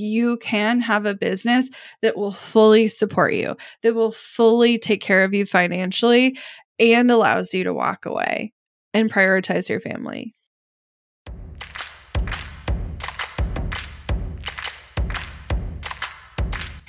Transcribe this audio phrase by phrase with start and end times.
[0.00, 1.68] you can have a business
[2.02, 6.38] that will fully support you, that will fully take care of you financially
[6.78, 8.52] and allows you to walk away
[8.94, 10.34] and prioritize your family.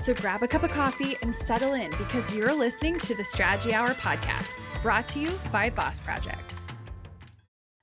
[0.00, 3.72] So grab a cup of coffee and settle in because you're listening to the Strategy
[3.72, 6.54] Hour podcast, brought to you by Boss Project.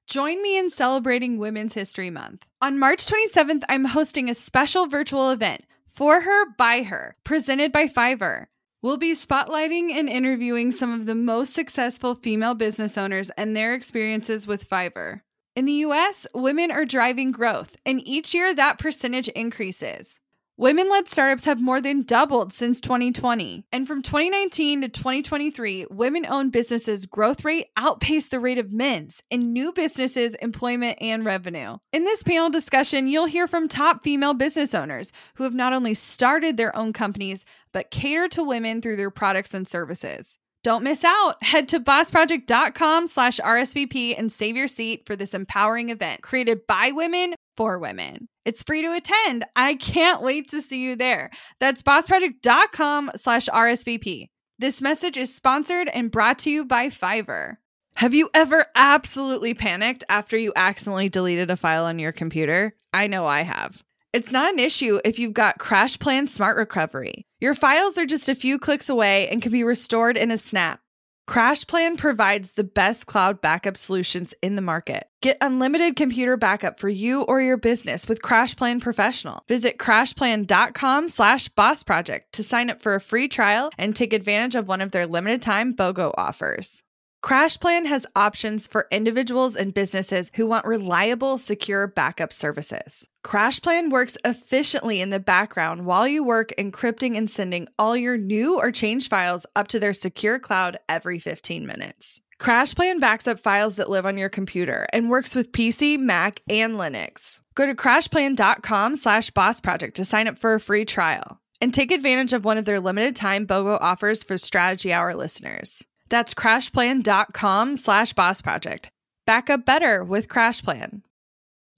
[0.08, 2.46] Join me in celebrating Women's History Month.
[2.62, 7.88] On March 27th, I'm hosting a special virtual event, For Her, By Her, presented by
[7.88, 8.46] Fiverr.
[8.84, 13.74] We'll be spotlighting and interviewing some of the most successful female business owners and their
[13.74, 15.22] experiences with Fiverr.
[15.56, 20.20] In the US, women are driving growth, and each year that percentage increases.
[20.56, 23.66] Women led startups have more than doubled since 2020.
[23.72, 29.24] And from 2019 to 2023, women owned businesses' growth rate outpaced the rate of men's
[29.32, 31.78] in new businesses, employment, and revenue.
[31.92, 35.96] In this panel discussion, you'll hear from top female business owners who have not only
[35.96, 40.38] started their own companies, but cater to women through their products and services.
[40.64, 41.44] Don't miss out.
[41.44, 46.92] Head to bossproject.com slash RSVP and save your seat for this empowering event created by
[46.92, 48.30] women for women.
[48.46, 49.44] It's free to attend.
[49.58, 51.32] I can't wait to see you there.
[51.60, 54.28] That's bossproject.com slash RSVP.
[54.58, 57.58] This message is sponsored and brought to you by Fiverr.
[57.96, 62.74] Have you ever absolutely panicked after you accidentally deleted a file on your computer?
[62.94, 63.84] I know I have.
[64.14, 67.26] It's not an issue if you've got CrashPlan Smart Recovery.
[67.40, 70.82] Your files are just a few clicks away and can be restored in a snap.
[71.28, 75.08] CrashPlan provides the best cloud backup solutions in the market.
[75.24, 79.42] Get unlimited computer backup for you or your business with CrashPlan Professional.
[79.48, 84.54] Visit crashplan.com slash boss project to sign up for a free trial and take advantage
[84.54, 86.84] of one of their limited time BOGO offers.
[87.24, 93.08] CrashPlan has options for individuals and businesses who want reliable, secure backup services.
[93.24, 98.60] CrashPlan works efficiently in the background while you work encrypting and sending all your new
[98.60, 102.20] or changed files up to their secure cloud every 15 minutes.
[102.42, 106.76] CrashPlan backs up files that live on your computer and works with PC, Mac, and
[106.76, 107.40] Linux.
[107.56, 111.94] Go to crashplan.com slash boss project to sign up for a free trial and take
[111.94, 115.86] advantage of one of their limited time BOGO offers for Strategy Hour listeners.
[116.14, 118.92] That's crashplan.com slash boss project.
[119.26, 121.02] Back up better with CrashPlan.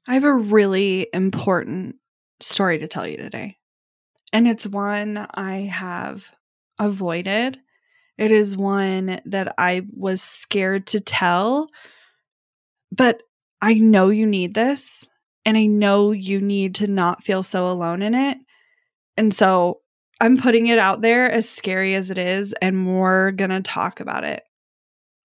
[0.09, 1.96] I have a really important
[2.41, 3.56] story to tell you today.
[4.34, 6.25] And it's one I have
[6.78, 7.59] avoided.
[8.18, 11.69] It is one that I was scared to tell,
[12.91, 13.24] but
[13.62, 15.07] I know you need this.
[15.45, 18.38] And I know you need to not feel so alone in it.
[19.16, 19.79] And so
[20.22, 24.00] I'm putting it out there as scary as it is, and we're going to talk
[24.00, 24.44] about it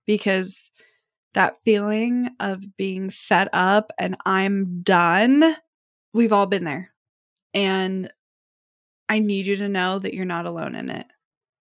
[0.06, 0.70] because
[1.34, 5.56] that feeling of being fed up and I'm done,
[6.12, 6.92] we've all been there.
[7.54, 8.12] And
[9.08, 11.06] I need you to know that you're not alone in it.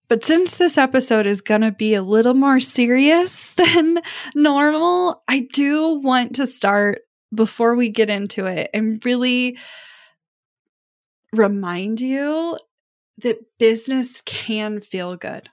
[0.08, 3.98] But since this episode is going to be a little more serious than
[4.34, 7.02] normal, I do want to start
[7.32, 9.56] before we get into it and really
[11.32, 12.58] remind you
[13.22, 15.48] that business can feel good.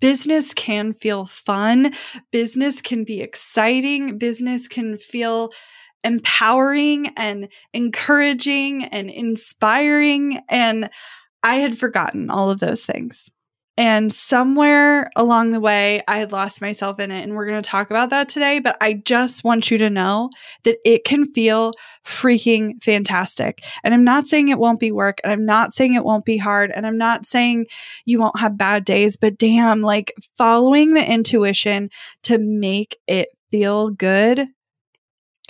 [0.00, 1.92] Business can feel fun.
[2.32, 4.18] Business can be exciting.
[4.18, 5.50] Business can feel
[6.02, 10.40] empowering and encouraging and inspiring.
[10.48, 10.88] And
[11.42, 13.30] I had forgotten all of those things.
[13.80, 17.22] And somewhere along the way, I had lost myself in it.
[17.22, 18.58] And we're going to talk about that today.
[18.58, 20.28] But I just want you to know
[20.64, 21.72] that it can feel
[22.04, 23.64] freaking fantastic.
[23.82, 25.18] And I'm not saying it won't be work.
[25.24, 26.70] And I'm not saying it won't be hard.
[26.70, 27.68] And I'm not saying
[28.04, 29.16] you won't have bad days.
[29.16, 31.88] But damn, like following the intuition
[32.24, 34.46] to make it feel good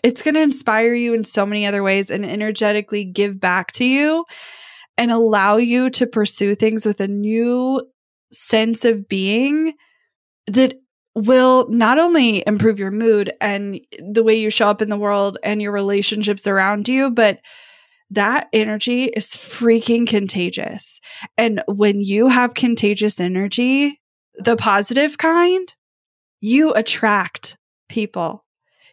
[0.03, 3.85] it's going to inspire you in so many other ways and energetically give back to
[3.85, 4.25] you
[4.97, 7.79] and allow you to pursue things with a new
[8.32, 9.75] sense of being
[10.47, 10.75] that
[11.15, 15.38] will not only improve your mood and the way you show up in the world
[15.43, 17.41] and your relationships around you, but
[18.11, 21.00] that energy is freaking contagious.
[21.37, 24.00] And when you have contagious energy,
[24.35, 25.73] the positive kind,
[26.41, 27.56] you attract
[27.88, 28.44] people.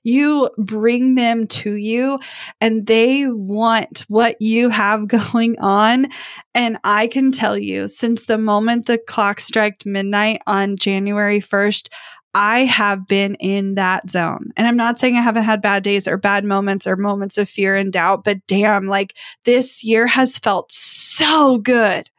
[0.07, 2.19] You bring them to you
[2.61, 6.07] and they want what you have going on.
[6.55, 11.89] And I can tell you, since the moment the clock struck midnight on January 1st,
[12.33, 14.51] I have been in that zone.
[14.55, 17.49] And I'm not saying I haven't had bad days or bad moments or moments of
[17.49, 19.13] fear and doubt, but damn, like
[19.43, 22.09] this year has felt so good.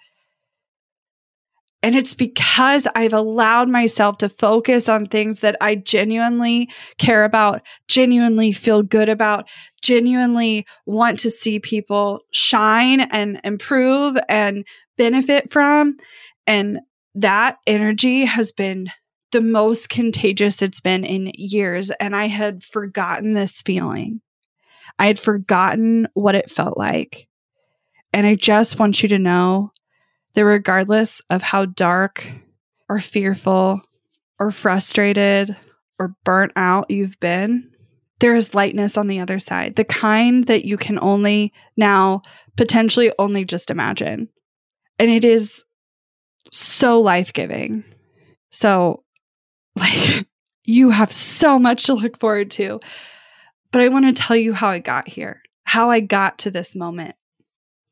[1.82, 7.62] And it's because I've allowed myself to focus on things that I genuinely care about,
[7.86, 9.48] genuinely feel good about,
[9.80, 14.66] genuinely want to see people shine and improve and
[14.96, 15.96] benefit from.
[16.48, 16.80] And
[17.14, 18.88] that energy has been
[19.30, 21.90] the most contagious it's been in years.
[21.90, 24.20] And I had forgotten this feeling.
[24.98, 27.28] I had forgotten what it felt like.
[28.12, 29.70] And I just want you to know
[30.38, 32.30] that regardless of how dark
[32.88, 33.82] or fearful
[34.38, 35.56] or frustrated
[35.98, 37.68] or burnt out you've been,
[38.20, 42.22] there is lightness on the other side, the kind that you can only now
[42.56, 44.28] potentially only just imagine.
[45.00, 45.64] And it is
[46.52, 47.82] so life giving.
[48.52, 49.02] So,
[49.74, 50.24] like,
[50.62, 52.78] you have so much to look forward to.
[53.72, 56.76] But I want to tell you how I got here, how I got to this
[56.76, 57.16] moment.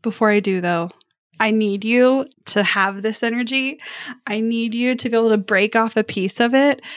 [0.00, 0.90] Before I do, though,
[1.38, 3.80] I need you to have this energy.
[4.26, 6.80] I need you to be able to break off a piece of it.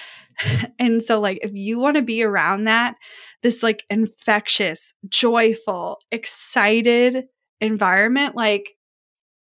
[0.79, 2.95] And so, like, if you want to be around that,
[3.43, 7.25] this like infectious, joyful, excited
[7.59, 8.77] environment, like,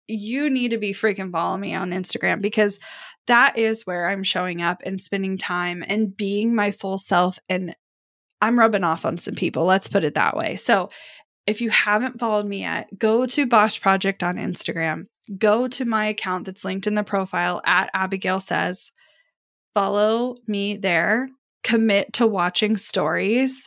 [0.08, 2.80] you need to be freaking following me on Instagram because
[3.28, 7.38] that is where I'm showing up and spending time and being my full self.
[7.48, 7.76] And
[8.40, 9.66] I'm rubbing off on some people.
[9.66, 10.56] Let's put it that way.
[10.56, 10.90] So
[11.48, 15.06] if you haven't followed me yet, go to Boss Project on Instagram.
[15.38, 18.92] Go to my account that's linked in the profile at Abigail Says.
[19.72, 21.30] Follow me there.
[21.64, 23.66] Commit to watching stories.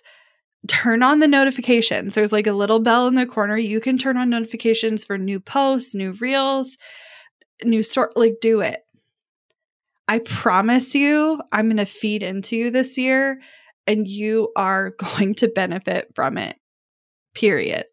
[0.68, 2.14] Turn on the notifications.
[2.14, 3.58] There's like a little bell in the corner.
[3.58, 6.78] You can turn on notifications for new posts, new reels,
[7.64, 8.16] new sort.
[8.16, 8.80] Like, do it.
[10.08, 13.42] I promise you, I'm going to feed into you this year
[13.88, 16.61] and you are going to benefit from it
[17.34, 17.86] period.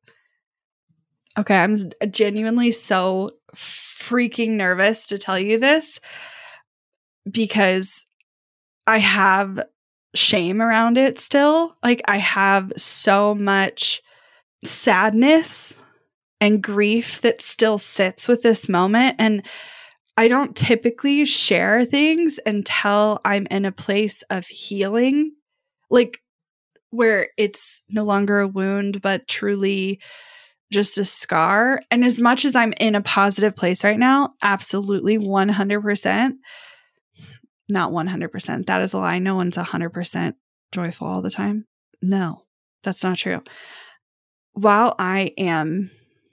[1.39, 1.77] Okay, I'm
[2.11, 6.01] genuinely so freaking nervous to tell you this
[7.31, 8.07] because
[8.87, 9.61] I have
[10.15, 11.77] shame around it still.
[11.83, 14.03] Like, I have so much
[14.65, 15.77] sadness
[16.41, 19.17] and grief that still sits with this moment.
[19.19, 19.43] And
[20.17, 25.33] I don't typically share things until I'm in a place of healing.
[25.91, 26.21] Like,
[26.91, 30.01] where it's no longer a wound, but truly
[30.71, 31.83] just a scar.
[31.91, 36.33] And as much as I'm in a positive place right now, absolutely 100%,
[37.69, 38.67] not 100%.
[38.67, 39.19] That is a lie.
[39.19, 40.35] No one's 100%
[40.73, 41.67] joyful all the time.
[42.03, 42.43] No,
[42.83, 43.43] that's not true.
[44.53, 45.91] While I am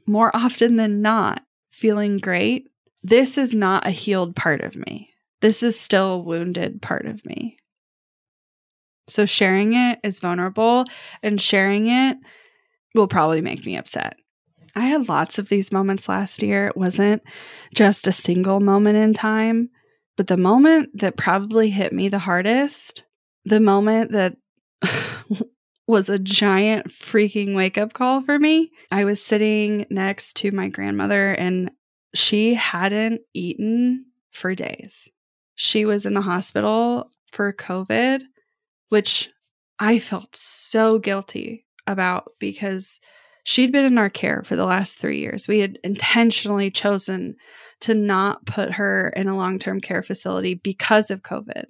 [0.07, 1.41] more often than not
[1.71, 2.69] feeling great,
[3.03, 5.09] this is not a healed part of me.
[5.41, 7.57] This is still a wounded part of me.
[9.07, 10.85] So sharing it is vulnerable
[11.21, 12.17] and sharing it
[12.93, 14.17] will probably make me upset.
[14.75, 16.67] I had lots of these moments last year.
[16.67, 17.23] It wasn't
[17.73, 19.69] just a single moment in time,
[20.17, 23.05] but the moment that probably hit me the hardest,
[23.45, 24.35] the moment that
[25.87, 28.71] was a giant freaking wake up call for me.
[28.91, 31.71] I was sitting next to my grandmother and
[32.13, 35.07] she hadn't eaten for days.
[35.55, 38.21] She was in the hospital for COVID
[38.89, 39.29] which
[39.79, 42.99] I felt so guilty about because
[43.43, 45.47] she'd been in our care for the last three years.
[45.47, 47.35] We had intentionally chosen
[47.81, 51.65] to not put her in a long term care facility because of COVID.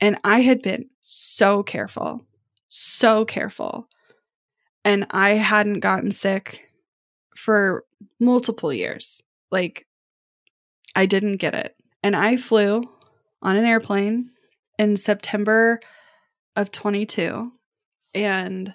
[0.00, 2.26] And I had been so careful,
[2.68, 3.88] so careful.
[4.84, 6.70] And I hadn't gotten sick
[7.34, 7.84] for
[8.20, 9.22] multiple years.
[9.50, 9.86] Like,
[10.94, 11.74] I didn't get it.
[12.02, 12.84] And I flew
[13.42, 14.30] on an airplane
[14.78, 15.80] in September
[16.56, 17.52] of 22
[18.14, 18.74] and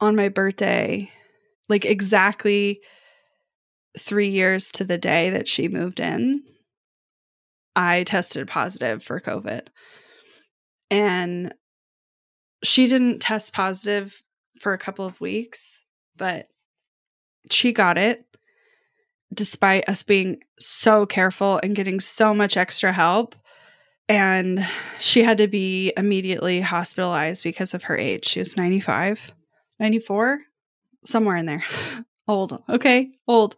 [0.00, 1.10] on my birthday
[1.68, 2.80] like exactly
[3.98, 6.42] 3 years to the day that she moved in
[7.76, 9.66] I tested positive for covid.
[10.90, 11.54] And
[12.62, 14.22] she didn't test positive
[14.60, 15.84] for a couple of weeks
[16.16, 16.48] but
[17.50, 18.24] she got it
[19.32, 23.34] despite us being so careful and getting so much extra help
[24.08, 24.66] and
[25.00, 28.26] she had to be immediately hospitalized because of her age.
[28.26, 29.32] She was 95,
[29.80, 30.40] 94,
[31.04, 31.64] somewhere in there.
[32.28, 32.62] old.
[32.68, 33.56] Okay, old.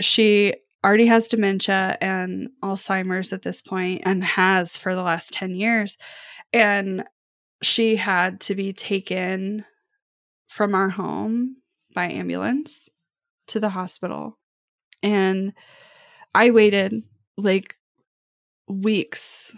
[0.00, 5.56] She already has dementia and Alzheimer's at this point and has for the last 10
[5.56, 5.98] years.
[6.52, 7.04] And
[7.62, 9.64] she had to be taken
[10.46, 11.56] from our home
[11.94, 12.88] by ambulance
[13.48, 14.38] to the hospital.
[15.02, 15.52] And
[16.34, 17.02] I waited
[17.36, 17.74] like
[18.68, 19.54] weeks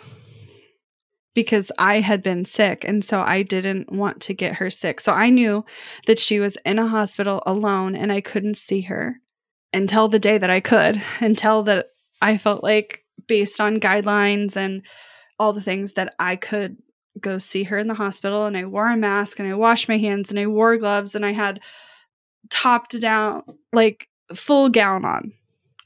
[1.35, 2.85] because I had been sick.
[2.85, 5.01] And so I didn't want to get her sick.
[5.01, 5.65] So I knew
[6.07, 9.17] that she was in a hospital alone and I couldn't see her
[9.73, 11.87] until the day that I could, until that
[12.21, 14.83] I felt like, based on guidelines and
[15.39, 16.77] all the things, that I could
[17.21, 18.47] go see her in the hospital.
[18.47, 21.25] And I wore a mask and I washed my hands and I wore gloves and
[21.25, 21.61] I had
[22.51, 25.33] topped down, like full gown on.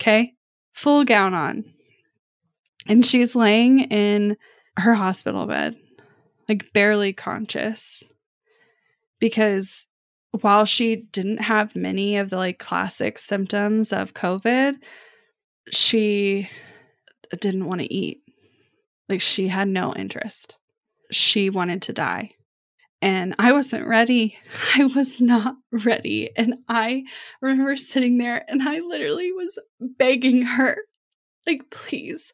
[0.00, 0.32] Okay.
[0.72, 1.73] Full gown on.
[2.86, 4.36] And she's laying in
[4.76, 5.76] her hospital bed,
[6.48, 8.02] like barely conscious.
[9.20, 9.86] Because
[10.40, 14.74] while she didn't have many of the like classic symptoms of COVID,
[15.70, 16.48] she
[17.40, 18.22] didn't want to eat.
[19.08, 20.58] Like she had no interest.
[21.10, 22.32] She wanted to die.
[23.00, 24.36] And I wasn't ready.
[24.76, 26.30] I was not ready.
[26.36, 27.04] And I
[27.40, 30.78] remember sitting there and I literally was begging her,
[31.46, 32.32] like, please,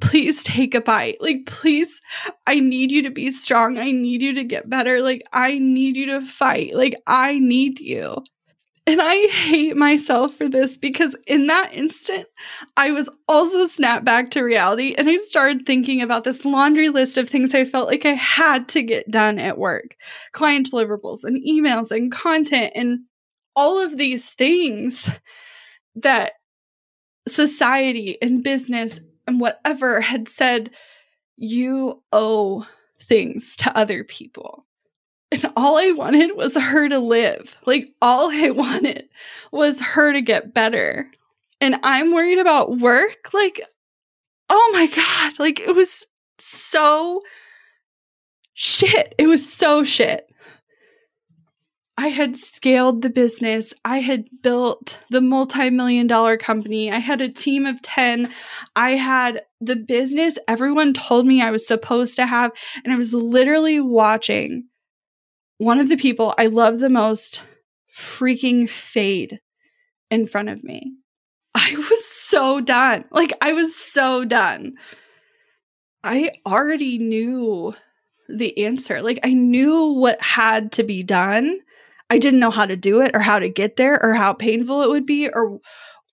[0.00, 1.18] please take a bite.
[1.20, 2.00] Like, please,
[2.46, 3.78] I need you to be strong.
[3.78, 5.00] I need you to get better.
[5.00, 6.74] Like, I need you to fight.
[6.74, 8.22] Like, I need you.
[8.86, 12.26] And I hate myself for this because in that instant,
[12.76, 17.16] I was also snapped back to reality and I started thinking about this laundry list
[17.16, 19.94] of things I felt like I had to get done at work
[20.32, 23.00] client deliverables and emails and content and
[23.54, 25.10] all of these things
[25.94, 26.32] that
[27.28, 30.70] society and business and whatever had said,
[31.36, 32.66] you owe
[33.00, 34.66] things to other people.
[35.32, 37.56] And all I wanted was her to live.
[37.64, 39.08] Like, all I wanted
[39.52, 41.10] was her to get better.
[41.60, 43.30] And I'm worried about work.
[43.32, 43.60] Like,
[44.48, 45.38] oh my God.
[45.38, 46.06] Like, it was
[46.38, 47.22] so
[48.54, 49.14] shit.
[49.18, 50.29] It was so shit.
[52.00, 53.74] I had scaled the business.
[53.84, 56.90] I had built the multi million dollar company.
[56.90, 58.32] I had a team of 10.
[58.74, 62.52] I had the business everyone told me I was supposed to have.
[62.82, 64.68] And I was literally watching
[65.58, 67.42] one of the people I love the most
[67.94, 69.38] freaking fade
[70.10, 70.94] in front of me.
[71.54, 73.04] I was so done.
[73.10, 74.72] Like, I was so done.
[76.02, 77.74] I already knew
[78.26, 79.02] the answer.
[79.02, 81.60] Like, I knew what had to be done.
[82.10, 84.82] I didn't know how to do it or how to get there or how painful
[84.82, 85.60] it would be or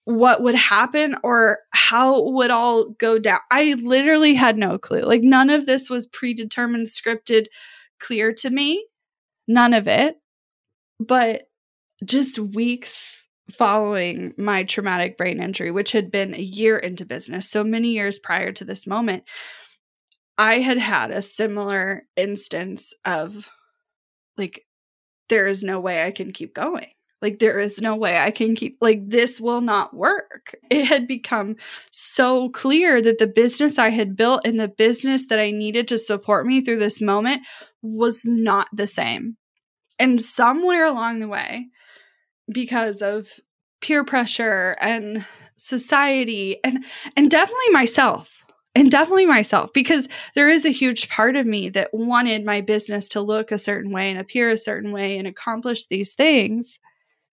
[0.06, 3.40] what would happen or how would all go down.
[3.52, 5.02] I literally had no clue.
[5.02, 7.48] Like none of this was predetermined, scripted,
[8.00, 8.86] clear to me.
[9.48, 10.16] None of it.
[11.00, 11.50] But
[12.06, 17.64] just weeks following my traumatic brain injury, which had been a year into business, so
[17.64, 19.24] many years prior to this moment,
[20.38, 23.50] I had had a similar instance of
[24.38, 24.67] like
[25.30, 26.88] there is no way I can keep going.
[27.20, 30.56] Like, there is no way I can keep, like, this will not work.
[30.70, 31.56] It had become
[31.92, 35.98] so clear that the business I had built and the business that I needed to
[35.98, 37.42] support me through this moment
[37.82, 39.38] was not the same.
[39.98, 41.70] And somewhere along the way,
[42.52, 43.32] because of
[43.82, 45.26] peer pressure and
[45.58, 46.84] society and
[47.16, 48.46] and definitely myself
[48.78, 53.08] and definitely myself because there is a huge part of me that wanted my business
[53.10, 56.78] to look a certain way and appear a certain way and accomplish these things.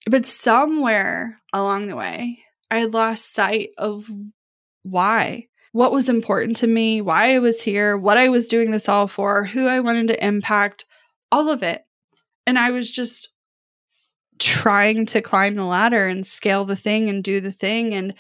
[0.07, 2.39] But somewhere along the way
[2.71, 4.11] i lost sight of
[4.83, 8.89] why what was important to me why i was here what i was doing this
[8.89, 10.87] all for who i wanted to impact
[11.31, 11.83] all of it.
[12.47, 13.31] And i was just
[14.39, 17.95] trying to climb the ladder and scale the thing and do the thing.
[17.95, 18.15] And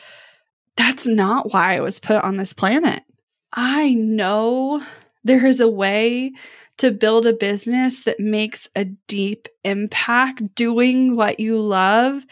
[0.76, 3.02] that's not why I was put on this planet.
[3.54, 4.82] I know
[5.23, 6.32] there is a way
[6.78, 12.26] to build a business that makes a deep impact doing what you love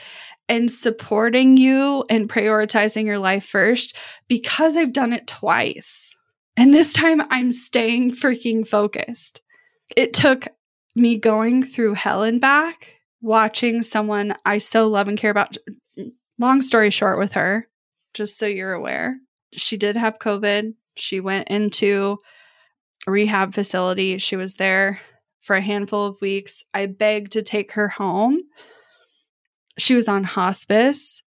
[0.48, 6.16] and supporting you and prioritizing your life first because I've done it twice.
[6.56, 9.40] And this time I'm staying freaking focused.
[9.96, 10.48] It took
[10.94, 15.56] me going through hell and back, watching someone I so love and care about.
[16.38, 17.68] Long story short, with her,
[18.12, 19.18] just so you're aware,
[19.52, 20.74] she did have COVID.
[20.96, 22.18] She went into
[23.06, 24.18] rehab facility.
[24.18, 25.00] She was there
[25.40, 26.64] for a handful of weeks.
[26.72, 28.40] I begged to take her home.
[29.78, 31.22] She was on hospice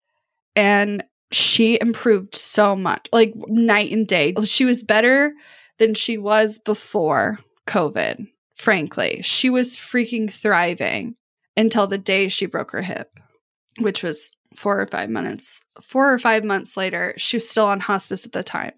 [0.54, 4.34] and she improved so much, like night and day.
[4.44, 5.32] She was better
[5.78, 9.20] than she was before COVID, frankly.
[9.22, 11.16] She was freaking thriving
[11.56, 13.18] until the day she broke her hip,
[13.80, 15.60] which was four or five months.
[15.82, 18.72] Four or five months later, she was still on hospice at the time.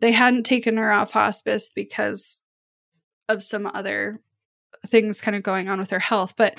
[0.00, 2.42] They hadn't taken her off hospice because
[3.28, 4.20] of some other
[4.86, 6.34] things kind of going on with her health.
[6.36, 6.56] But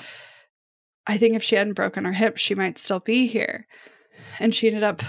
[1.06, 3.66] I think if she hadn't broken her hip, she might still be here.
[4.38, 5.02] And she ended up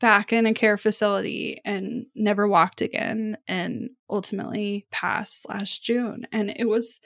[0.00, 6.26] back in a care facility and never walked again and ultimately passed last June.
[6.32, 7.00] And it was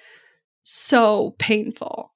[0.62, 2.12] so painful.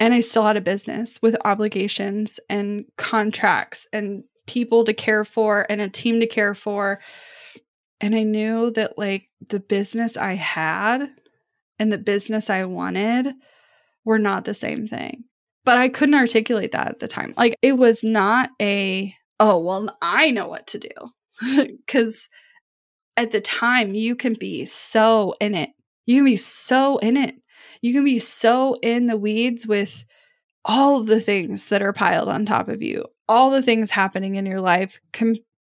[0.00, 5.66] And I still had a business with obligations and contracts and people to care for
[5.70, 7.00] and a team to care for.
[8.02, 11.08] And I knew that, like, the business I had
[11.78, 13.32] and the business I wanted
[14.04, 15.24] were not the same thing.
[15.64, 17.32] But I couldn't articulate that at the time.
[17.36, 20.88] Like, it was not a, oh, well, I know what to do.
[21.86, 22.28] Because
[23.16, 25.70] at the time, you can be so in it.
[26.06, 27.36] You can be so in it.
[27.82, 30.04] You can be so in the weeds with
[30.64, 34.46] all the things that are piled on top of you, all the things happening in
[34.46, 35.00] your life,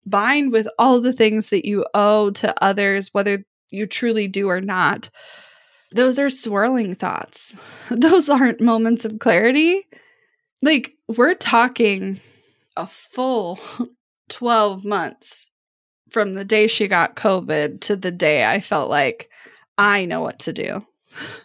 [0.08, 4.62] combined with all the things that you owe to others, whether you truly do or
[4.62, 5.10] not.
[5.92, 7.58] Those are swirling thoughts.
[7.90, 9.86] Those aren't moments of clarity.
[10.62, 12.22] Like, we're talking
[12.78, 13.60] a full
[14.30, 15.50] 12 months
[16.10, 19.30] from the day she got COVID to the day I felt like
[19.78, 20.86] I know what to do.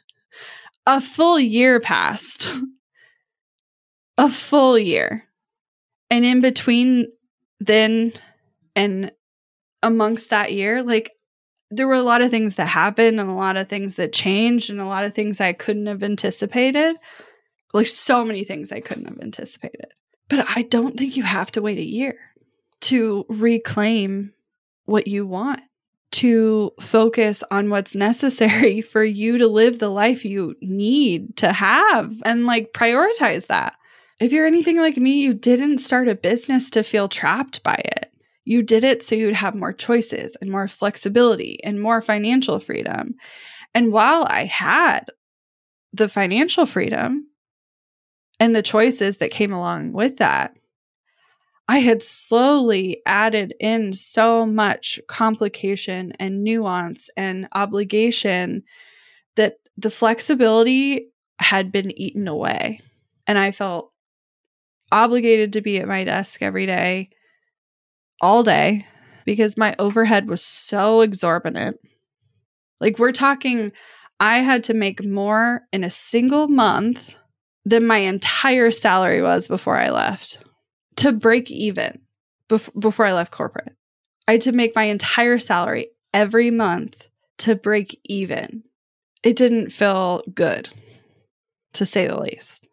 [0.86, 2.50] A full year passed
[4.18, 5.22] a full year.
[6.10, 7.06] And in between
[7.60, 8.12] then
[8.74, 9.12] and
[9.82, 11.12] amongst that year, like
[11.70, 14.70] there were a lot of things that happened and a lot of things that changed
[14.70, 16.96] and a lot of things I couldn't have anticipated.
[17.72, 19.86] Like so many things I couldn't have anticipated.
[20.28, 22.18] But I don't think you have to wait a year
[22.82, 24.32] to reclaim
[24.84, 25.60] what you want,
[26.12, 32.14] to focus on what's necessary for you to live the life you need to have
[32.24, 33.74] and like prioritize that.
[34.20, 38.11] If you're anything like me, you didn't start a business to feel trapped by it.
[38.44, 43.14] You did it so you'd have more choices and more flexibility and more financial freedom.
[43.74, 45.06] And while I had
[45.92, 47.28] the financial freedom
[48.40, 50.54] and the choices that came along with that,
[51.68, 58.64] I had slowly added in so much complication and nuance and obligation
[59.36, 62.80] that the flexibility had been eaten away.
[63.26, 63.92] And I felt
[64.90, 67.10] obligated to be at my desk every day,
[68.22, 68.86] all day,
[69.26, 71.78] because my overhead was so exorbitant.
[72.80, 73.72] Like, we're talking,
[74.20, 77.14] I had to make more in a single month
[77.64, 80.42] than my entire salary was before I left
[80.96, 82.00] to break even
[82.48, 83.74] bef- before I left corporate.
[84.28, 87.08] I had to make my entire salary every month
[87.38, 88.62] to break even.
[89.22, 90.68] It didn't feel good,
[91.74, 92.66] to say the least.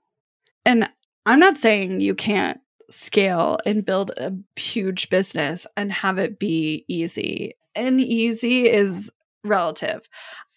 [0.66, 0.90] And
[1.26, 6.86] I'm not saying you can't scale and build a huge business and have it be
[6.88, 7.56] easy.
[7.75, 9.12] And easy is
[9.43, 10.02] relative.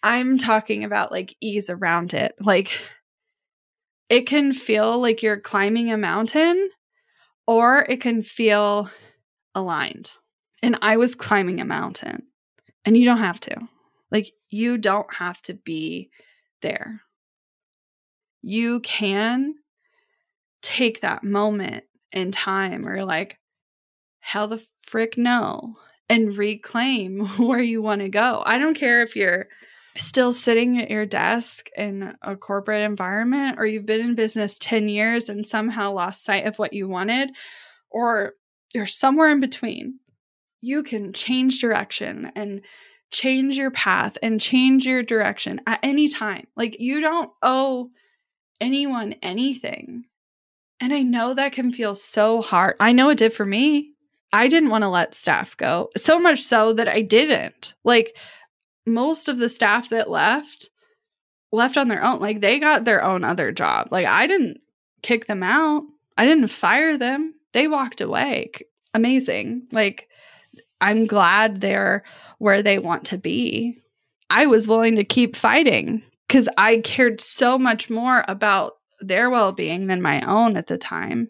[0.01, 2.35] I'm talking about like ease around it.
[2.39, 2.71] Like
[4.09, 6.69] it can feel like you're climbing a mountain
[7.47, 8.89] or it can feel
[9.55, 10.11] aligned.
[10.61, 12.23] And I was climbing a mountain.
[12.85, 13.55] And you don't have to.
[14.11, 16.09] Like you don't have to be
[16.61, 17.01] there.
[18.41, 19.55] You can
[20.61, 23.37] take that moment in time or like,
[24.19, 25.75] hell the frick no,
[26.09, 28.43] and reclaim where you want to go.
[28.45, 29.47] I don't care if you're
[29.97, 34.89] still sitting at your desk in a corporate environment or you've been in business 10
[34.89, 37.29] years and somehow lost sight of what you wanted
[37.91, 38.33] or
[38.73, 39.99] you're somewhere in between.
[40.61, 42.61] You can change direction and
[43.11, 46.47] change your path and change your direction at any time.
[46.57, 47.91] Like you don't owe
[48.59, 50.05] anyone anything.
[50.79, 52.75] And I know that can feel so hard.
[52.79, 53.91] I know it did for me.
[54.33, 57.75] I didn't want to let staff go, so much so that I didn't.
[57.83, 58.17] Like
[58.85, 60.69] most of the staff that left,
[61.51, 62.19] left on their own.
[62.19, 63.89] Like they got their own other job.
[63.91, 64.59] Like I didn't
[65.03, 65.83] kick them out,
[66.17, 67.35] I didn't fire them.
[67.53, 68.51] They walked away.
[68.95, 69.67] Amazing.
[69.71, 70.09] Like
[70.81, 72.03] I'm glad they're
[72.39, 73.77] where they want to be.
[74.29, 78.73] I was willing to keep fighting because I cared so much more about
[79.07, 81.29] their well being than my own at the time.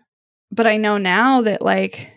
[0.52, 2.12] But I know now that like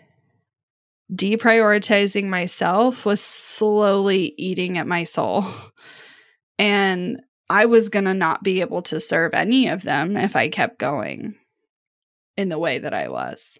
[1.13, 5.45] deprioritizing myself was slowly eating at my soul.
[6.59, 10.49] And I was going to not be able to serve any of them if I
[10.49, 11.35] kept going
[12.35, 13.59] in the way that I was.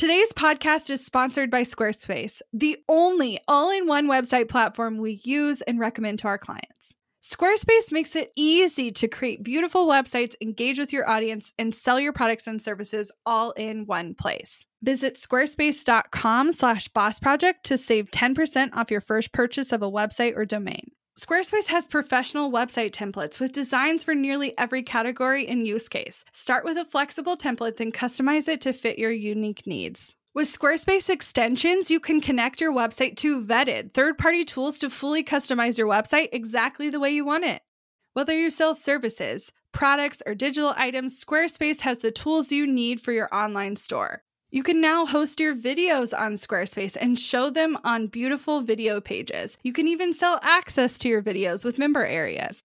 [0.00, 5.60] Today's podcast is sponsored by Squarespace, the only all in one website platform we use
[5.60, 6.94] and recommend to our clients.
[7.22, 12.14] Squarespace makes it easy to create beautiful websites, engage with your audience, and sell your
[12.14, 14.64] products and services all in one place.
[14.82, 20.34] Visit squarespace.com slash boss project to save 10% off your first purchase of a website
[20.34, 20.92] or domain.
[21.20, 26.24] Squarespace has professional website templates with designs for nearly every category and use case.
[26.32, 30.16] Start with a flexible template, then customize it to fit your unique needs.
[30.32, 35.22] With Squarespace extensions, you can connect your website to vetted third party tools to fully
[35.22, 37.60] customize your website exactly the way you want it.
[38.14, 43.12] Whether you sell services, products, or digital items, Squarespace has the tools you need for
[43.12, 44.22] your online store.
[44.52, 49.56] You can now host your videos on Squarespace and show them on beautiful video pages.
[49.62, 52.60] You can even sell access to your videos with member areas.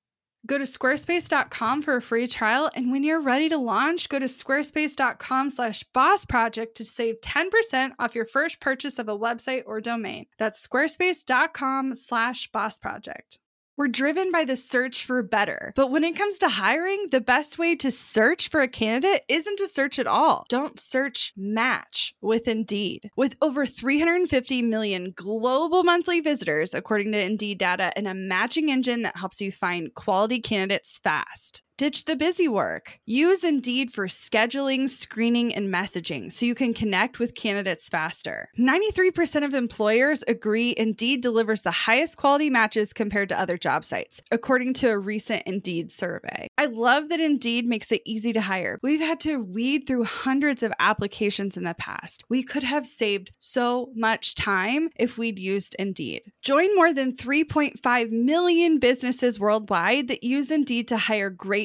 [0.47, 4.25] Go to squarespace.com for a free trial, and when you're ready to launch, go to
[4.25, 9.81] squarespace.com slash boss project to save 10% off your first purchase of a website or
[9.81, 10.25] domain.
[10.37, 13.39] That's squarespace.com slash boss project.
[13.77, 15.73] We're driven by the search for better.
[15.75, 19.57] But when it comes to hiring, the best way to search for a candidate isn't
[19.57, 20.45] to search at all.
[20.47, 23.11] Don't search, match with Indeed.
[23.17, 29.01] With over 350 million global monthly visitors, according to Indeed data, and a matching engine
[29.01, 31.61] that helps you find quality candidates fast.
[31.77, 32.99] Ditch the busy work.
[33.05, 38.47] Use Indeed for scheduling, screening, and messaging so you can connect with candidates faster.
[38.57, 44.21] 93% of employers agree Indeed delivers the highest quality matches compared to other job sites,
[44.31, 46.47] according to a recent Indeed survey.
[46.57, 48.79] I love that Indeed makes it easy to hire.
[48.81, 52.23] We've had to weed through hundreds of applications in the past.
[52.29, 56.21] We could have saved so much time if we'd used Indeed.
[56.41, 61.64] Join more than 3.5 million businesses worldwide that use Indeed to hire great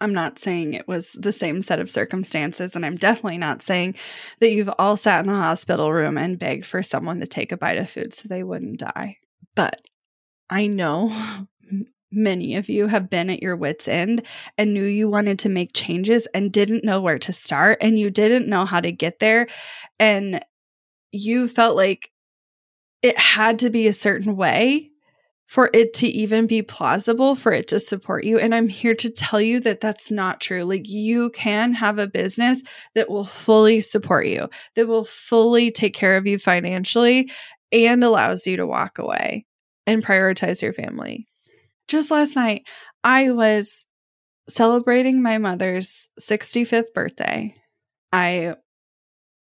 [0.00, 3.96] I'm not saying it was the same set of circumstances, and I'm definitely not saying
[4.40, 7.56] that you've all sat in a hospital room and begged for someone to take a
[7.56, 9.18] bite of food so they wouldn't die.
[9.54, 9.80] But
[10.48, 11.12] I know
[12.12, 14.22] many of you have been at your wits' end
[14.56, 18.10] and knew you wanted to make changes and didn't know where to start, and you
[18.10, 19.48] didn't know how to get there.
[19.98, 20.40] And
[21.12, 22.10] you felt like
[23.02, 24.89] it had to be a certain way
[25.50, 28.38] for it to even be plausible for it to support you.
[28.38, 30.62] And I'm here to tell you that that's not true.
[30.62, 32.62] Like, you can have a business
[32.94, 37.32] that will fully support you, that will fully take care of you financially
[37.72, 39.44] and allows you to walk away
[39.88, 41.26] and prioritize your family.
[41.88, 42.62] Just last night,
[43.02, 43.86] I was
[44.48, 47.56] celebrating my mother's 65th birthday.
[48.12, 48.54] I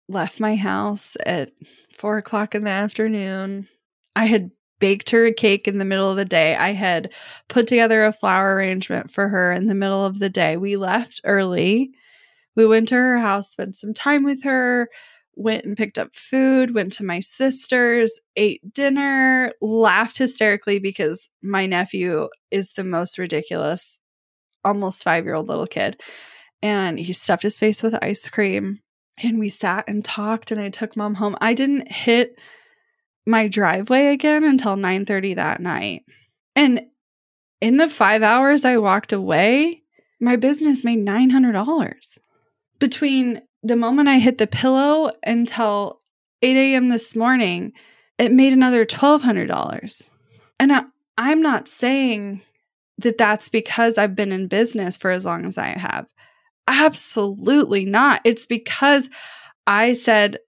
[0.09, 1.53] left my house at
[1.99, 3.69] four o'clock in the afternoon.
[4.17, 6.55] I had baked her a cake in the middle of the day.
[6.57, 7.13] I had
[7.49, 10.57] put together a flower arrangement for her in the middle of the day.
[10.57, 11.91] We left early.
[12.57, 14.89] We went to her house, spent some time with her.
[15.37, 21.65] went and picked up food, went to my sister's, ate dinner, laughed hysterically because my
[21.65, 24.01] nephew is the most ridiculous,
[24.65, 26.01] almost five year old little kid.
[26.61, 28.81] And he stuffed his face with ice cream.
[29.23, 31.37] And we sat and talked, and I took mom home.
[31.41, 32.39] I didn't hit
[33.29, 36.05] my driveway again until 9:30 that night.
[36.57, 36.83] And
[37.61, 39.83] in the five hours I walked away,
[40.21, 42.19] my business made $900
[42.79, 46.01] between the moment I hit the pillow until
[46.43, 46.89] 8 a.m.
[46.89, 47.73] this morning,
[48.19, 50.11] it made another $1,200.
[50.61, 50.85] And I,
[51.17, 52.43] I'm not saying
[52.99, 56.07] that that's because I've been in business for as long as I have.
[56.67, 58.21] Absolutely not.
[58.25, 59.09] It's because
[59.67, 60.39] I said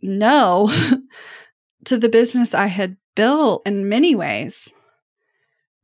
[0.00, 0.72] no
[1.86, 4.70] to the business I had built in many ways,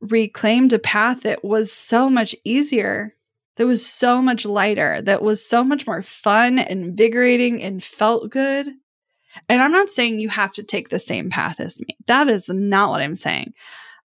[0.01, 3.15] reclaimed a path that was so much easier
[3.59, 8.67] that was so much lighter, that was so much more fun, invigorating, and felt good.
[9.49, 11.97] And I'm not saying you have to take the same path as me.
[12.07, 13.53] That is not what I'm saying.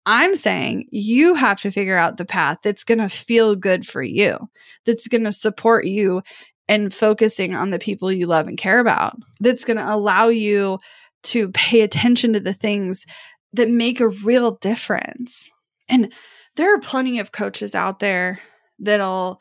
[0.07, 4.01] I'm saying you have to figure out the path that's going to feel good for
[4.01, 4.49] you,
[4.83, 6.23] that's going to support you
[6.67, 10.79] and focusing on the people you love and care about, that's going to allow you
[11.25, 13.05] to pay attention to the things
[13.53, 15.49] that make a real difference.
[15.87, 16.11] And
[16.55, 18.39] there are plenty of coaches out there
[18.79, 19.39] that'll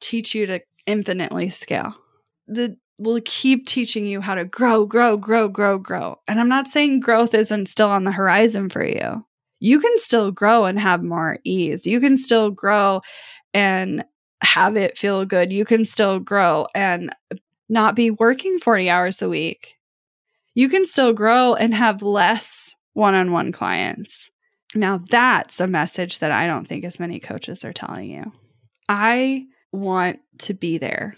[0.00, 1.94] teach you to infinitely scale.
[2.48, 6.18] That will keep teaching you how to grow, grow, grow, grow, grow.
[6.28, 9.24] And I'm not saying growth isn't still on the horizon for you.
[9.58, 11.86] You can still grow and have more ease.
[11.86, 13.00] You can still grow
[13.52, 14.04] and
[14.42, 15.52] have it feel good.
[15.52, 17.14] You can still grow and
[17.68, 19.75] not be working 40 hours a week.
[20.56, 24.30] You can still grow and have less one on one clients.
[24.74, 28.32] Now, that's a message that I don't think as many coaches are telling you.
[28.88, 31.14] I want to be there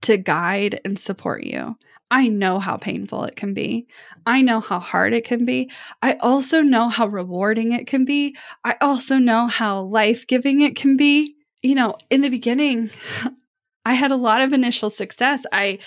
[0.00, 1.76] to guide and support you.
[2.10, 3.88] I know how painful it can be.
[4.24, 5.70] I know how hard it can be.
[6.00, 8.38] I also know how rewarding it can be.
[8.64, 11.36] I also know how life giving it can be.
[11.60, 12.88] You know, in the beginning,
[13.84, 15.44] I had a lot of initial success.
[15.52, 15.78] I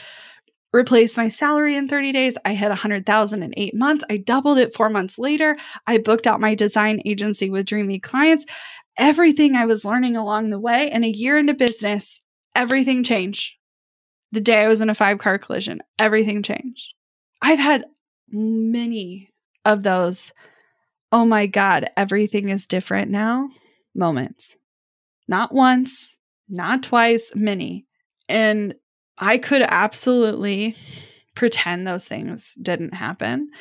[0.73, 2.37] replaced my salary in 30 days.
[2.45, 4.05] I hit 100,000 in 8 months.
[4.09, 5.57] I doubled it 4 months later.
[5.85, 8.45] I booked out my design agency with dreamy clients
[8.97, 10.89] everything I was learning along the way.
[10.91, 12.21] And a year into business,
[12.55, 13.53] everything changed.
[14.31, 16.93] The day I was in a five car collision, everything changed.
[17.41, 17.85] I've had
[18.29, 19.29] many
[19.65, 20.31] of those,
[21.11, 23.49] oh my God, everything is different now
[23.93, 24.55] moments.
[25.27, 27.85] Not once, not twice, many.
[28.29, 28.75] And
[29.21, 30.75] I could absolutely
[31.35, 33.51] pretend those things didn't happen,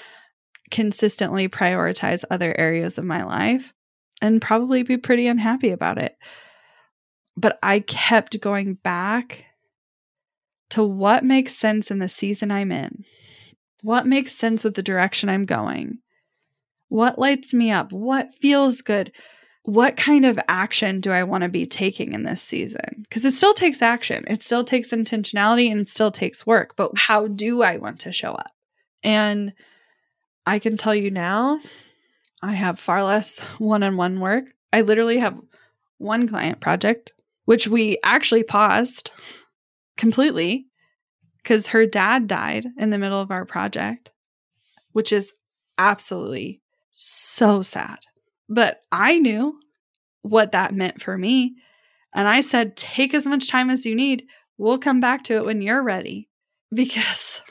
[0.70, 3.75] consistently prioritize other areas of my life
[4.23, 6.16] and probably be pretty unhappy about it.
[7.37, 9.44] But I kept going back
[10.70, 13.05] to what makes sense in the season I'm in.
[13.83, 15.99] What makes sense with the direction I'm going?
[16.88, 17.92] What lights me up?
[17.92, 19.12] What feels good?
[19.70, 23.06] What kind of action do I want to be taking in this season?
[23.09, 26.74] Because it still takes action, it still takes intentionality, and it still takes work.
[26.74, 28.50] But how do I want to show up?
[29.04, 29.52] And
[30.44, 31.61] I can tell you now,
[32.42, 34.46] I have far less one on one work.
[34.72, 35.38] I literally have
[35.98, 37.12] one client project,
[37.44, 39.12] which we actually paused
[39.96, 40.66] completely
[41.44, 44.11] because her dad died in the middle of our project,
[44.90, 45.33] which is
[45.78, 48.00] absolutely so sad.
[48.50, 49.58] But I knew
[50.22, 51.54] what that meant for me.
[52.12, 54.24] And I said, take as much time as you need.
[54.58, 56.28] We'll come back to it when you're ready.
[56.72, 57.42] Because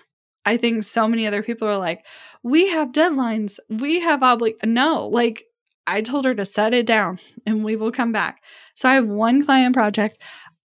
[0.45, 2.05] I think so many other people are like,
[2.41, 3.59] we have deadlines.
[3.69, 5.43] We have obli no, like
[5.85, 8.41] I told her to set it down and we will come back.
[8.75, 10.21] So I have one client project.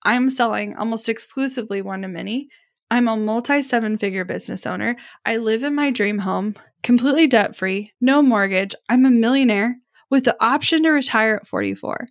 [0.04, 2.50] I'm selling almost exclusively one to many.
[2.92, 4.96] I'm a multi seven figure business owner.
[5.26, 8.76] I live in my dream home, completely debt free, no mortgage.
[8.90, 9.78] I'm a millionaire
[10.10, 12.08] with the option to retire at 44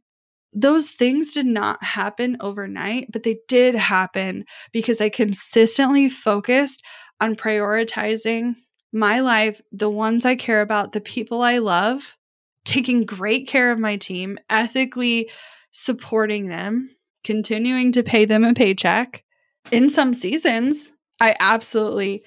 [0.54, 6.83] those things did not happen overnight, but they did happen because I consistently focused
[7.20, 8.54] on prioritizing
[8.92, 12.16] my life, the ones I care about, the people I love,
[12.64, 15.28] taking great care of my team, ethically
[15.72, 16.90] supporting them,
[17.24, 19.24] continuing to pay them a paycheck.
[19.72, 22.22] In some seasons, I absolutely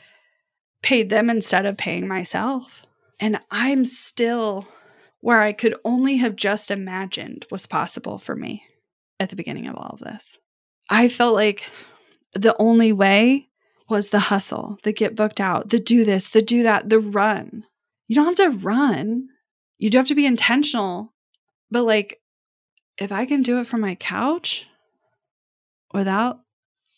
[0.84, 2.84] paid them instead of paying myself.
[3.19, 4.67] And I'm still
[5.21, 8.63] where I could only have just imagined was possible for me
[9.19, 10.38] at the beginning of all of this.
[10.89, 11.69] I felt like
[12.34, 13.49] the only way
[13.89, 17.65] was the hustle, the get booked out, the do this, the do that, the run.
[18.08, 19.27] You don't have to run.
[19.77, 21.13] You do have to be intentional.
[21.71, 22.21] But like,
[22.97, 24.65] if I can do it from my couch
[25.93, 26.39] without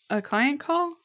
[0.10, 0.96] a client call,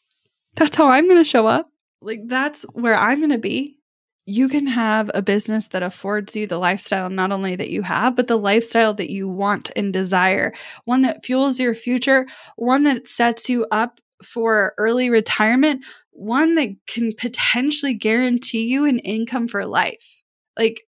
[0.55, 1.71] that's how I'm going to show up.
[2.01, 3.79] Like that's where I'm going to be.
[4.27, 8.17] You can have a business that affords you the lifestyle not only that you have,
[8.17, 10.55] but the lifestyle that you want and desire.
[10.85, 16.71] One that fuels your future, one that sets you up for early retirement, one that
[16.87, 20.23] can potentially guarantee you an income for life.
[20.59, 20.83] Like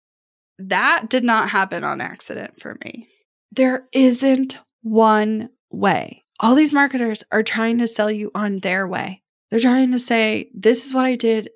[0.59, 3.09] that did not happen on accident for me.
[3.51, 6.25] There isn't one way.
[6.41, 9.23] All these marketers are trying to sell you on their way.
[9.51, 11.51] They're trying to say, this is what I did,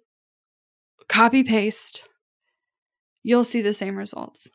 [1.08, 2.08] copy paste.
[3.22, 4.50] You'll see the same results.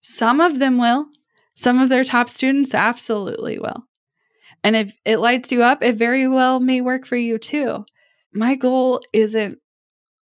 [0.00, 1.06] Some of them will.
[1.54, 3.84] Some of their top students absolutely will.
[4.62, 7.84] And if it lights you up, it very well may work for you too.
[8.32, 9.58] My goal isn't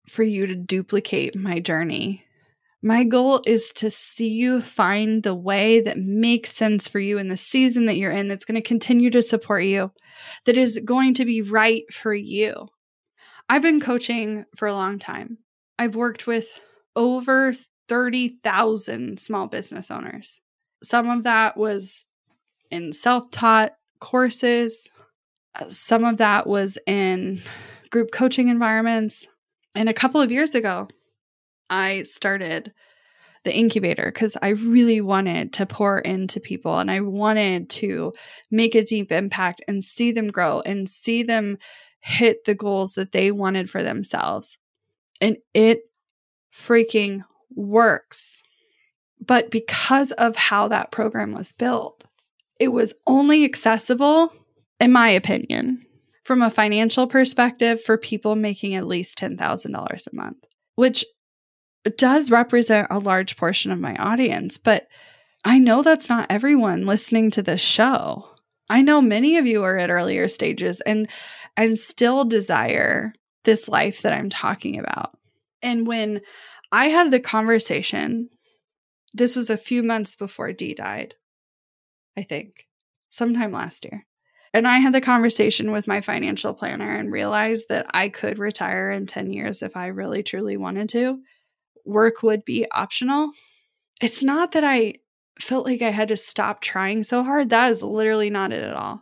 [0.08, 2.24] for you to duplicate my journey.
[2.84, 7.30] My goal is to see you find the way that makes sense for you in
[7.30, 9.92] the season that you're in, that's going to continue to support you,
[10.46, 12.68] that is going to be right for you.
[13.48, 15.38] I've been coaching for a long time.
[15.78, 16.60] I've worked with
[16.96, 17.54] over
[17.88, 20.42] 30,000 small business owners.
[20.84, 22.08] Some of that was
[22.72, 24.90] in self taught courses,
[25.60, 27.42] uh, some of that was in
[27.90, 29.28] group coaching environments.
[29.74, 30.88] And a couple of years ago,
[31.70, 32.74] I started
[33.44, 38.14] the incubator because I really wanted to pour into people and I wanted to
[38.50, 41.58] make a deep impact and see them grow and see them
[42.06, 44.60] hit the goals that they wanted for themselves.
[45.20, 45.80] And it
[46.56, 47.24] freaking
[47.56, 48.44] works.
[49.20, 52.04] But because of how that program was built,
[52.60, 54.32] it was only accessible,
[54.80, 55.84] in my opinion,
[56.24, 60.38] from a financial perspective for people making at least $10,000 a month,
[60.76, 61.06] which
[61.98, 64.60] does represent a large portion of my audience.
[64.60, 64.88] But
[65.44, 68.30] I know that's not everyone listening to this show.
[68.70, 71.08] I know many of you are at earlier stages and
[71.58, 75.18] and still desire this life that I'm talking about.
[75.62, 76.22] And when
[76.72, 78.30] I had the conversation,
[79.14, 81.16] this was a few months before Dee died.
[82.18, 82.68] I think,
[83.10, 84.06] sometime last year.
[84.54, 88.90] And I had the conversation with my financial planner and realized that I could retire
[88.90, 91.20] in 10 years if I really truly wanted to.
[91.84, 93.32] Work would be optional.
[94.02, 94.96] It's not that I
[95.40, 97.50] felt like I had to stop trying so hard.
[97.50, 99.02] That is literally not it at all.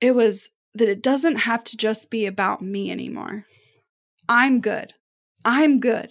[0.00, 3.44] It was that it doesn't have to just be about me anymore.
[4.28, 4.94] I'm good.
[5.44, 6.10] I'm good.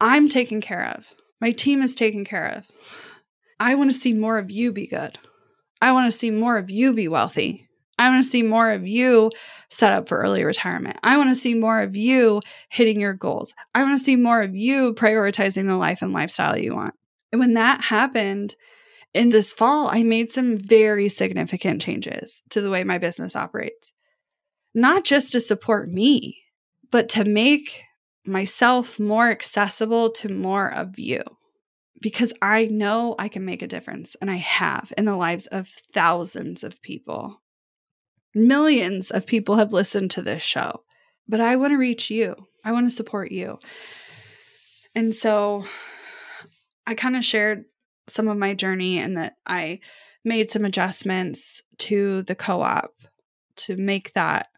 [0.00, 1.04] I'm taken care of.
[1.40, 2.66] My team is taken care of.
[3.58, 5.18] I want to see more of you be good.
[5.82, 7.68] I want to see more of you be wealthy.
[7.98, 9.30] I want to see more of you
[9.68, 10.96] set up for early retirement.
[11.02, 12.40] I want to see more of you
[12.70, 13.52] hitting your goals.
[13.74, 16.94] I want to see more of you prioritizing the life and lifestyle you want.
[17.32, 18.54] And when that happened
[19.14, 23.92] in this fall, I made some very significant changes to the way my business operates.
[24.74, 26.38] Not just to support me,
[26.90, 27.82] but to make
[28.26, 31.22] myself more accessible to more of you
[32.00, 35.68] because I know I can make a difference and I have in the lives of
[35.92, 37.40] thousands of people.
[38.34, 40.82] Millions of people have listened to this show,
[41.28, 42.36] but I want to reach you.
[42.64, 43.58] I want to support you.
[44.94, 45.64] And so
[46.90, 47.66] I kind of shared
[48.08, 49.78] some of my journey and that I
[50.24, 52.94] made some adjustments to the co op
[53.58, 54.48] to make that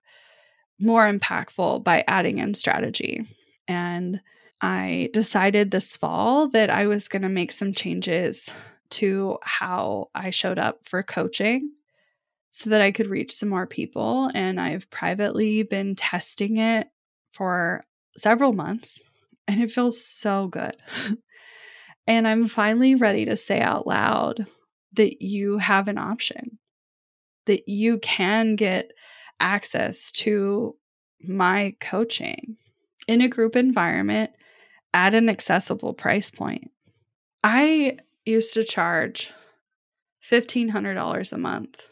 [0.80, 3.26] more impactful by adding in strategy.
[3.68, 4.22] And
[4.62, 8.48] I decided this fall that I was going to make some changes
[8.92, 11.70] to how I showed up for coaching
[12.50, 14.30] so that I could reach some more people.
[14.34, 16.88] And I've privately been testing it
[17.34, 17.84] for
[18.16, 19.02] several months,
[19.46, 20.76] and it feels so good.
[22.06, 24.46] and I'm finally ready to say out loud
[24.94, 26.58] that you have an option,
[27.46, 28.90] that you can get
[29.40, 30.76] access to
[31.20, 32.56] my coaching
[33.08, 34.30] in a group environment
[34.94, 36.70] at an accessible price point.
[37.42, 39.32] I used to charge
[40.30, 41.86] $1,500 a month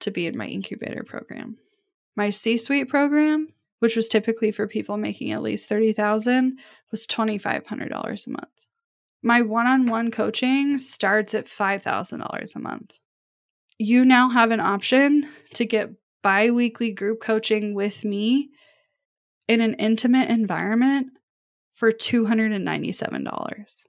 [0.00, 1.56] to be in my incubator program.
[2.16, 3.48] My C suite program,
[3.80, 6.58] which was typically for people making at least 30000
[6.90, 8.48] was $2,500 a month.
[9.24, 12.92] My one on one coaching starts at $5,000 a month.
[13.78, 18.50] You now have an option to get bi weekly group coaching with me
[19.48, 21.08] in an intimate environment
[21.72, 23.86] for $297.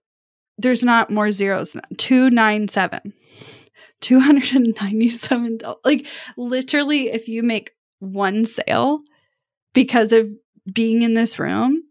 [0.58, 1.98] There's not more zeros than that.
[1.98, 3.14] 297.
[4.02, 5.76] $297.
[5.84, 9.02] Like literally if you make one sale
[9.74, 10.30] because of
[10.72, 11.84] being in this room,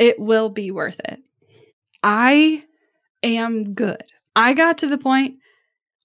[0.00, 1.20] it will be worth it.
[2.02, 2.64] I
[3.22, 4.02] am good.
[4.34, 5.36] I got to the point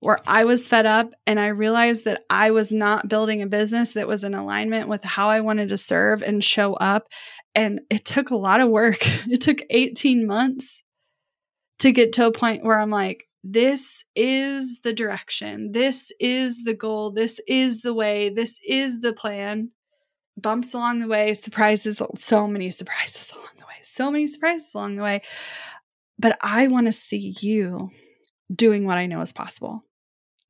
[0.02, 3.94] where I was fed up and I realized that I was not building a business
[3.94, 7.08] that was in alignment with how I wanted to serve and show up.
[7.56, 9.00] And it took a lot of work.
[9.28, 10.84] It took 18 months
[11.80, 15.72] to get to a point where I'm like, this is the direction.
[15.72, 17.12] This is the goal.
[17.12, 18.30] This is the way.
[18.30, 19.72] This is the plan.
[20.38, 24.96] Bumps along the way, surprises, so many surprises along the way, so many surprises along
[24.96, 25.22] the way.
[26.18, 27.90] But I want to see you
[28.54, 29.84] doing what I know is possible.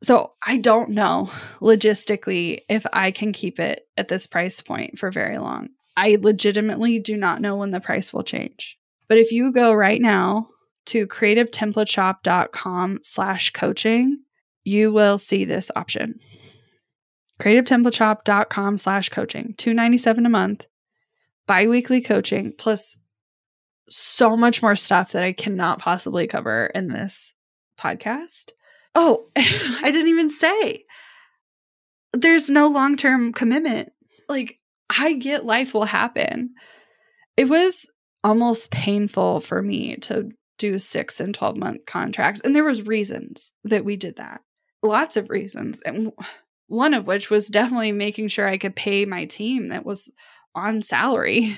[0.04, 5.12] So I don't know logistically if I can keep it at this price point for
[5.12, 5.70] very long.
[5.98, 8.78] I legitimately do not know when the price will change.
[9.08, 10.50] But if you go right now
[10.88, 14.20] to creativetemplateshop.com slash coaching,
[14.64, 16.20] you will see this option.
[17.40, 20.66] creativetemplateshop.com slash coaching, 297 a month,
[21.48, 22.98] biweekly coaching, plus
[23.90, 27.34] so much more stuff that I cannot possibly cover in this
[27.80, 28.52] podcast.
[28.94, 30.86] Oh, I didn't even say
[32.14, 33.92] there's no long term commitment.
[34.28, 34.60] Like,
[34.90, 36.54] I get life will happen.
[37.38, 37.90] It was
[38.24, 42.42] almost painful for me to do six and 12 month contracts.
[42.42, 44.42] And there was reasons that we did that.
[44.82, 45.82] Lots of reasons.
[45.82, 46.12] And
[46.68, 50.10] one of which was definitely making sure I could pay my team that was
[50.54, 51.58] on salary.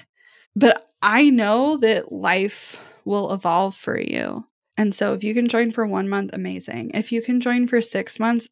[0.57, 4.43] But I know that life will evolve for you.
[4.75, 6.91] And so if you can join for one month, amazing.
[6.95, 8.49] If you can join for six months,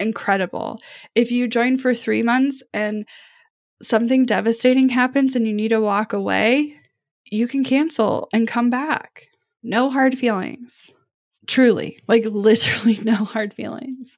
[0.00, 0.80] incredible.
[1.14, 3.06] If you join for three months and
[3.82, 6.74] something devastating happens and you need to walk away,
[7.30, 9.28] you can cancel and come back.
[9.62, 10.90] No hard feelings.
[11.46, 14.16] Truly, like literally no hard feelings.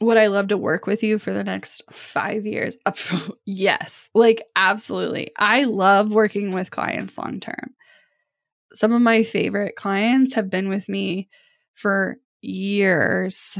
[0.00, 2.76] Would I love to work with you for the next five years?
[3.44, 5.32] yes, like absolutely.
[5.36, 7.74] I love working with clients long term
[8.74, 11.28] some of my favorite clients have been with me
[11.74, 13.58] for years.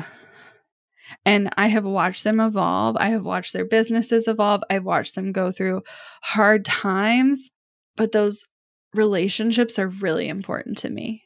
[1.25, 2.97] And I have watched them evolve.
[2.99, 4.63] I have watched their businesses evolve.
[4.69, 5.83] I've watched them go through
[6.23, 7.51] hard times,
[7.97, 8.47] but those
[8.95, 11.23] relationships are really important to me.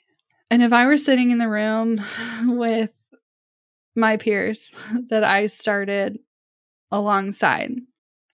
[0.50, 2.00] And if I were sitting in the room
[2.58, 2.90] with
[3.94, 4.72] my peers
[5.08, 6.18] that I started
[6.90, 7.74] alongside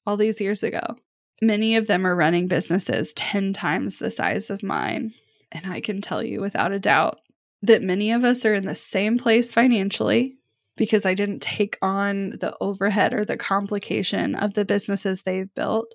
[0.06, 0.96] all these years ago,
[1.42, 5.12] many of them are running businesses 10 times the size of mine.
[5.52, 7.20] And I can tell you without a doubt
[7.62, 10.36] that many of us are in the same place financially
[10.76, 15.92] because I didn't take on the overhead or the complication of the businesses they've built.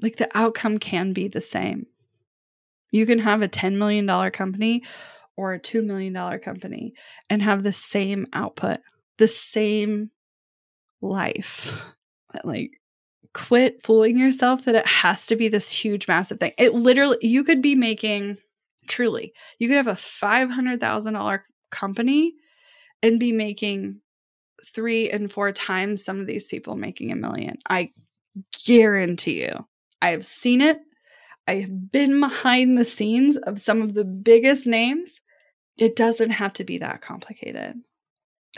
[0.00, 1.86] Like the outcome can be the same.
[2.90, 4.82] You can have a $10 million company
[5.38, 6.92] or a $2 million company
[7.30, 8.80] and have the same output,
[9.18, 10.10] the same
[11.00, 11.72] life.
[12.44, 12.72] Like,
[13.32, 16.52] quit fooling yourself that it has to be this huge, massive thing.
[16.58, 18.36] It literally, you could be making
[18.88, 22.32] Truly, you could have a $500,000 company
[23.02, 24.00] and be making
[24.64, 27.58] three and four times some of these people making a million.
[27.68, 27.92] I
[28.66, 29.66] guarantee you.
[30.02, 30.78] I have seen it.
[31.46, 35.20] I have been behind the scenes of some of the biggest names.
[35.78, 37.76] It doesn't have to be that complicated.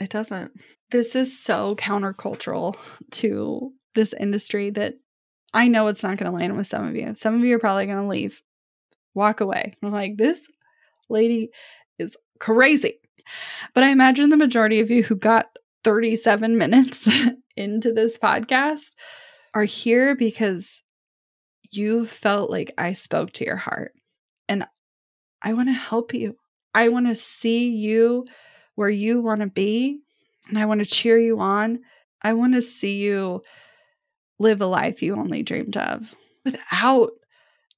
[0.01, 0.53] It doesn't.
[0.91, 2.77] This is so countercultural
[3.13, 4.95] to this industry that
[5.53, 7.15] I know it's not going to land with some of you.
[7.15, 8.41] Some of you are probably going to leave
[9.15, 9.75] walk away.
[9.83, 10.49] I'm like, this
[11.09, 11.51] lady
[11.99, 13.01] is crazy.
[13.75, 15.47] But I imagine the majority of you who got
[15.85, 17.09] 37 minutes
[17.57, 18.93] into this podcast
[19.55, 20.83] are here because
[21.71, 23.93] you felt like I spoke to your heart.
[24.49, 24.65] And
[25.43, 26.37] I want to help you.
[26.75, 28.27] I want to see you
[28.75, 30.01] where you want to be.
[30.49, 31.81] And I want to cheer you on.
[32.23, 33.43] I want to see you
[34.39, 36.15] live a life you only dreamed of
[36.45, 37.11] without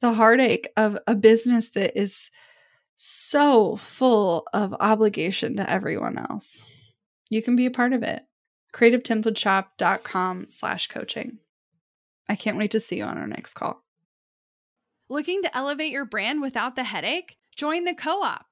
[0.00, 2.30] the heartache of a business that is
[2.96, 6.64] so full of obligation to everyone else.
[7.30, 8.22] You can be a part of it.
[8.74, 11.38] CreativeTemplateshop.com slash coaching.
[12.28, 13.82] I can't wait to see you on our next call.
[15.08, 17.36] Looking to elevate your brand without the headache?
[17.56, 18.51] Join the Co op,